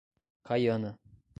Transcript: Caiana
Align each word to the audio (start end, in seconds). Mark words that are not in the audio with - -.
Caiana 0.41 0.97